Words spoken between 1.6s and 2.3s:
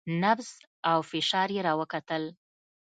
راوکتل.